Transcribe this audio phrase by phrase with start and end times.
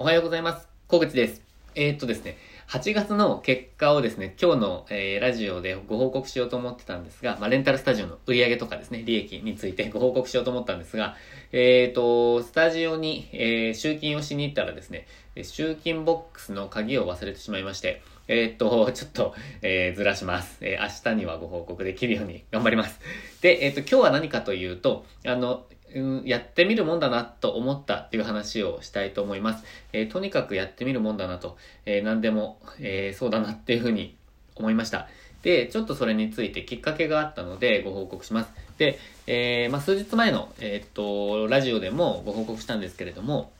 [0.00, 0.68] おはようございます。
[0.86, 1.42] 小口です。
[1.74, 2.36] えー、っとですね、
[2.68, 11.16] 8月の結果をですね、今日の、えー、ラジオでご報告しようと思ってたんですが、まあ、レンタルスタジオの売り上げとかですね、利益について ご報告しようと思ったんですが、
[11.50, 15.08] えー、っと、スタジオに、え、集金をしに行ったらですね、
[15.42, 20.58] 集金ボックスの鍵を忘れてしまいまして、え、っと、ちょっと、え、ずらします。
[20.60, 23.00] え、明日にはご報告できるように頑張ります。
[23.40, 29.64] で、え、っと、今日は何かというと、あの、うん、やってみるもんだなと思ったっていう話をしたいと思います。
[29.92, 34.16] えー、とにかくやってみるもんだなと、えー、何でも、えー、そうだなっていうふうに
[34.54, 35.08] 思いました。
[35.42, 38.50] で、ちょっとそれについてきっかけがあったのでご報告します。
[38.76, 43.52] で、えまあ、数日前の、えっと、ラジオでもご報告したんですけれども、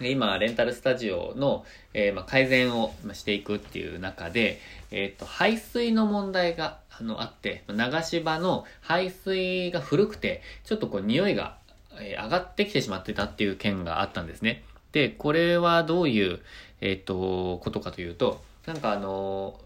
[0.00, 11.56] 今、レンタルスタジオの、え、まあ、改善をしていくっていう中で、えっ、と、排水の問題があのあって、流し場の排水が古くて、ちょっとこう匂いが
[12.00, 14.64] え上がってきてしまってたっていう件があったんですね。
[14.92, 16.40] で、これはどういう、
[16.80, 19.60] えっ、と、ことかというと、なんかあの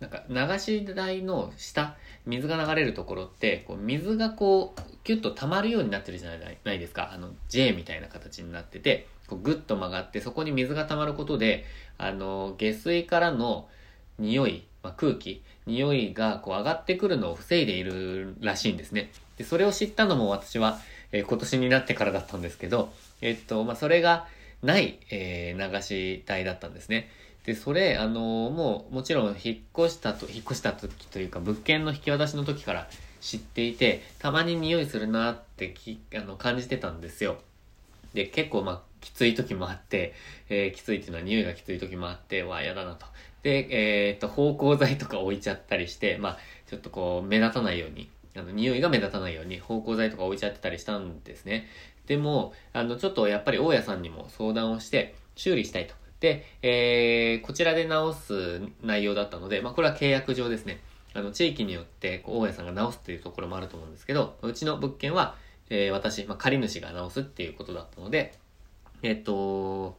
[0.00, 1.94] なんか流し台の下、
[2.26, 6.30] 水が流れるところって、こう水がこう、キュッと溜まるようになってるじゃ
[6.64, 7.12] ないですか。
[7.12, 11.64] あの、J みたいな形になってて、こうグッと曲がって、そこに水が溜まることで、
[11.98, 13.68] あの、下水からの
[14.18, 19.12] 匂い、まあ、空気、匂いがこう上がってくるのを防いでいるらしいんですね。
[19.36, 20.78] で、それを知ったのも私は、
[21.12, 24.26] えー、今年になってからだったんですけど、えっと、まあ、それが
[24.62, 27.08] ない、えー、流し台だったんですね。
[27.44, 32.88] で、それ、あの、もう、もちろん引っ越したと、引っ越した時というか、物件の引き渡しの時から
[33.20, 37.38] 知っていて、たまに匂いするなってき、あの、感じてたんですよ。
[38.12, 40.14] で、結構、まあ、きつい時もあって、
[40.50, 43.06] えー、きついっていうのは匂いがきつい時もあって、わあ、やだなと。
[43.42, 51.66] で、えー、っと、芳香剤とか置いちゃったりして、まあ、ちょっとこう、目立たないように、あの、匂いが目立たないように芳香剤とか置いちゃってたりしたんですね。
[52.06, 55.94] でも、あの、ちょっとやっぱり大家さんにも相談をして修理したいと。
[56.20, 60.80] で、えー、こちらで直す内容だったので、まあ、これは契約上ですね。
[61.14, 65.36] あの、地域によって、こう、大家さんが直すっていうところもあると思うんですけど、うちの物件は、
[65.70, 68.34] えー、私、まあ、借り主が直すっていうことだったので、
[69.02, 69.96] えっ、と、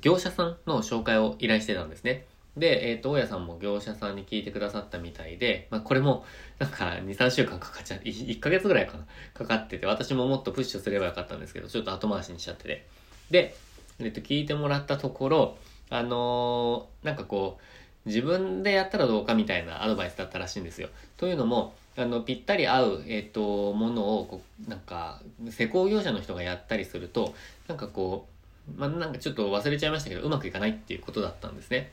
[0.00, 2.26] 業者さんの紹介を依頼してたんですね。
[2.56, 6.24] で、えっ、ー、と、大家さんも業者さんに聞いてくださったみたいで、まあ、これも、
[6.58, 12.86] なんか、2、3週間かかっちゃ、1ヶ月ぐらいかな、かかってて、私ももっとプッシュすればよかったんですけど、ちょっと後回しにしちゃってて。
[13.30, 13.56] で、
[14.00, 15.56] えっ、ー、と、聞いてもらったところ、
[15.88, 17.58] あのー、なんかこ
[18.04, 20.88] う、自分でやったらどうかみたいなアドバイスだったらしいんですよ。
[21.16, 27.34] というのも、あの、ぴったり合う、えっ、と、ものを、こう、なんか、施工業者の人がやったりすると、
[27.66, 28.32] なんかこう、
[28.78, 31.90] まあ、なんかちょっと忘れちゃいましたけど、うまくいかないっていうことだったんですね。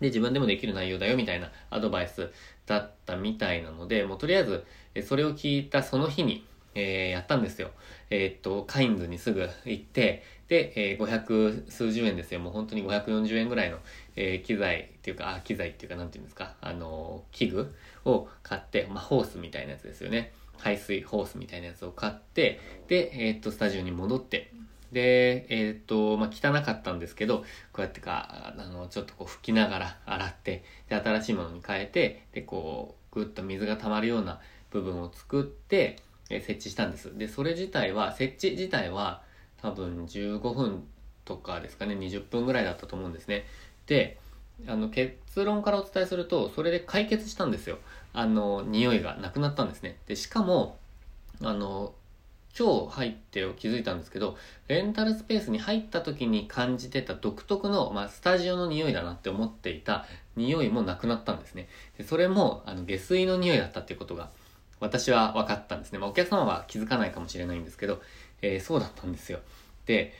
[0.00, 2.30] で、自分でもできる内容だよみたいなアドバイス
[2.66, 4.64] だったみたいなので、もうとりあえず、
[5.02, 7.70] それを聞いたその日に、えー、やったんですよ。
[8.10, 12.40] えー、っと、カインズにすぐ行って、で、えー、500数十円ですよ。
[12.40, 13.78] もう本当に540円ぐらいの、
[14.16, 20.32] えー、機材っていうか、あ、機材っていうか、なんていうんですか、あの、器具を買って、まあ、ホースみたいなやつですよね。
[20.58, 24.50] 排水ホースみたいなやつを買って、で、えっと、スタジオに戻って、
[24.92, 27.38] で、えっ、と、まあ、汚かったんですけど、
[27.72, 34.40] こうやってか、あの、ちょっとこう拭きながら洗って、で、新しいものに変えて、で、こう、ぐっと水が溜まるような
[34.70, 35.96] 部分を作って、
[36.30, 37.16] え設置したんです。
[37.16, 39.22] で、それ自体は、設置自体は、
[39.60, 40.86] 多分15分
[41.24, 43.44] とかですかね、20分ぐらいだったと思うんですね。
[43.86, 44.18] で、
[44.66, 47.78] あの、結論からお伝えすると、それで解決したんですよ。
[48.12, 49.98] あの、匂いがなくなったんですね。
[50.06, 50.78] で、しかも、
[51.42, 51.94] あの、
[52.56, 54.36] 今日入って気づいたんですけど、
[54.68, 61.68] レンタルスペースに入った時に感じてた独特の、まあ、スタジオの匂いだなって思っていた匂いもなくなったんですね。
[61.98, 64.30] でそれも、あの、下水の匂いだったっていうことが、
[64.80, 65.98] 私は分かったんですね。
[65.98, 68.00] まあ、お客様は気づかないかもしれないんですけど、
[68.42, 69.40] えー、そうだったんですよ。
[69.86, 70.14] で、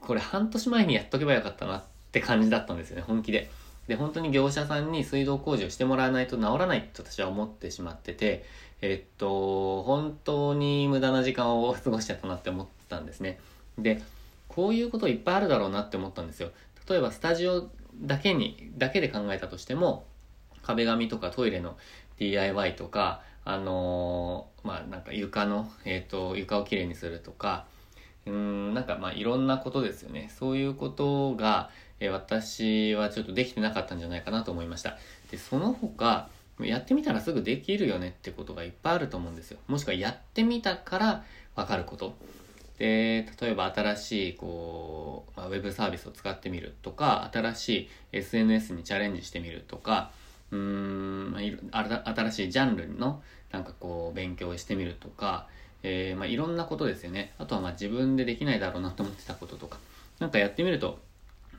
[0.00, 3.50] これ半年前にやっとけばよかったなって感じだったんですよね、本気で。
[3.88, 8.44] で、本当に業者さんに水道工事をしてもらわないと治らないと私は思ってしまってて、
[8.82, 13.38] えっと、本当に無駄な時間を過ごしちゃったなって思ってたんですね。
[13.78, 14.02] で、
[14.48, 16.50] こういうこといっぱいあるだろうなって思ったんですよ。
[16.88, 17.68] 例えばスタジオ
[18.00, 20.06] だけに、だけで考えたとしても、
[20.62, 21.76] 壁紙とかトイレの
[22.18, 27.66] DIY とか、あのー、まあなんか床の、えっ、と、床をきれいにするとか、
[28.26, 30.30] うん、なんかまあいろんなことですよね。
[30.36, 31.70] そういうことが、
[32.00, 34.98] え、私はちょっとできてなかったんじゃないかなと思いました。
[35.30, 36.28] で、その他、
[36.60, 39.58] やってみたらすぐできるよねってことがいっぱいあると思うんですよ。
[39.66, 41.24] もしくはやってみたから
[41.54, 42.16] わかること。
[42.78, 50.10] で、例えば新しい、こう、まあ、ウェブサービスを使ってみるとか、新しい SNS にチャレンジしてみるとか、
[50.50, 51.36] うーん、
[52.12, 55.48] 新しいジャンルのなんかこう、勉強してみるとか、
[55.88, 57.32] えー、まあ、いろんなことですよね。
[57.38, 59.78] あとはまあ自分でできないだろうなと思ってたこととか。
[60.18, 60.98] なんかやってみると、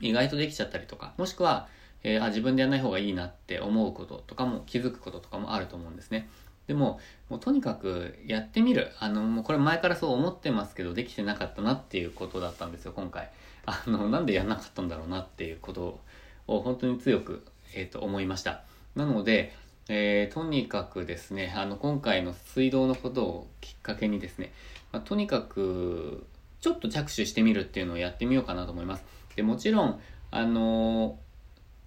[0.00, 1.66] 意外とできちゃったりとか、もしくは、
[2.02, 6.28] えー、あ、自分でやらない方がいいなって思うこととかも気づくこととかもあると思うんですね。
[6.66, 8.92] でも、もうとにかくやってみる。
[8.98, 13.30] あの、もうこれ前からそう思ってますけど、できてなかったなっていうことだったんですよ、今回。
[13.64, 16.00] あの、なんでやんなかったんだろうなっていうこと
[16.46, 18.64] を本当に強く、えっ、ー、と、思いました。
[18.94, 19.54] なので、
[19.90, 23.50] えー、とにかくですね、あの、今回の水道のことを
[23.88, 24.52] かけにですね、
[24.92, 26.26] まあ、とにかく、
[26.60, 29.04] ちょっと着手してみるっていうのをやってみようかなと思います。
[29.34, 30.00] で、もちろん、
[30.30, 31.18] あの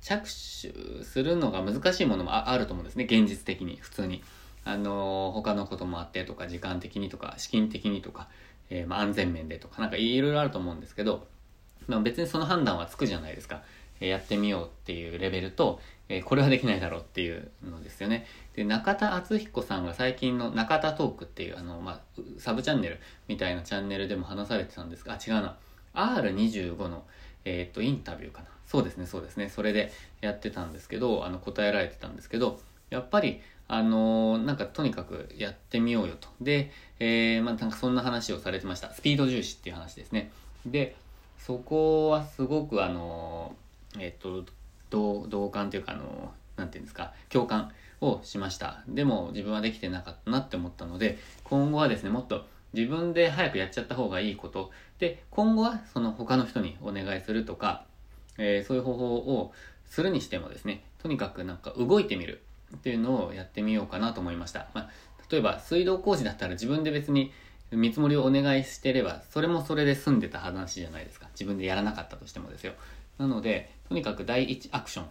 [0.01, 4.23] ー、着手するのが難しいものもあると思うんですね、現実的に、普通に。
[4.63, 8.27] あのー、他のこともあってとか、時間的にとか、資金的にとか、
[8.69, 11.27] えー、まあ、安全面でとか、なんかいろいろあると思うんですけど、
[11.87, 13.63] まあ、別にその判断はつくじゃないですか。
[14.07, 18.25] やってみようっていうレベルと、えこれはできないだろうっていうのですよね。
[18.55, 25.55] で、中田敦彦さんが最近の中田トークっていう、あの、まあ、サブチャンネルみたいなチャンネルでも話されてたんですが、あ、違うな。
[25.93, 27.03] R25 の、
[27.45, 28.47] えっ、と、インタビューかな。
[28.67, 29.49] そうですね、そうですね。
[29.49, 32.59] それでやってたんですけど、あの、答えられてたんですけど、
[32.89, 36.27] やっぱり、あのー、なんかとにかくやってみようよと。
[36.41, 38.93] で、えー、まあ、なんかそんな話をされてました。
[38.93, 40.29] スピード重視っていう話ですね。
[40.65, 40.95] で、
[41.39, 44.45] そこはすごくあのー、えっ、と、
[44.89, 47.71] 同同感というか、あの、なんていうんですか、共感
[48.01, 48.83] をしました。
[48.87, 54.71] でも自分はできてなかったなって思ったので、今後はですね、もっと自分で早くやっちゃった方がいいこと。
[54.99, 57.85] で、今後はその他の人にお願いするとか、
[58.37, 59.53] えー、そういう方法を
[59.85, 62.41] するにしてもですね、とにかくなんか動いてみる
[62.75, 64.69] っていうのをやってみようかなと思いました。
[64.73, 64.89] まあ、
[65.29, 67.31] 例えば水道工事だったら自分で別に
[67.71, 71.27] 見積もりをお願いしてれば、それもそれで済んでた話じゃないですか。
[71.33, 72.73] 自分でやらなかったとしてもですよ。
[73.17, 75.05] なので、とにかく第一アクション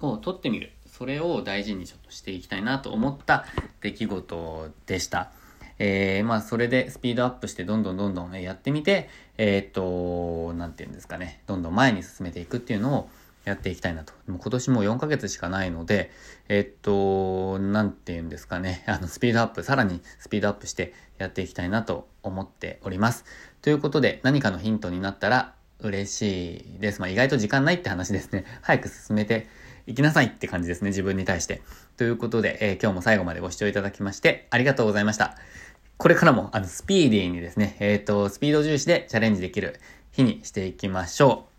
[0.00, 0.72] を取ってみる。
[0.86, 3.44] それを大事にちょっとしていきたいなと思った
[3.82, 5.32] 出来事でした。
[5.78, 13.10] えー、まあ、それでスピードアップしてどんどんどんどんやってみて、えー、っと、なんて言うんですかね、どんどん前に進めていくっていうのを
[13.44, 14.14] やっていきたいなと。
[14.26, 16.10] も今年も4ヶ月しかないので、
[16.48, 23.26] えー、っと、なんて言うんですかね、あの、スピードアップ、さらにスピードアップしてやっていきたいなと思っております。
[23.60, 25.52] ということで、何かのヒントになったら
[25.82, 27.00] 嬉しいです。
[27.00, 28.44] まあ、意外と時間ないって話ですね。
[28.62, 29.46] 早く進めて
[29.86, 31.62] いきなさいって感じですね、自分に対して。
[31.96, 35.36] ということで、えー、今日も最後までご視聴いただきまして、ありがとうございました。
[35.96, 39.80] これからも、あの、スピーディーにですね、えっ、ー、と、スピード重視でチャレンジできる
[40.10, 41.49] 日にしていきましょう。